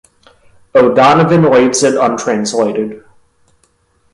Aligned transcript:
O'Donovan 0.73 1.43
leaves 1.51 1.83
it 1.83 1.93
untranslated. 1.95 3.03